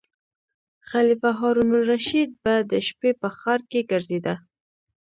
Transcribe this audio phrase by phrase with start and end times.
[0.89, 4.35] خلیفه هارون الرشید به د شپې په ښار کې ګرځیده.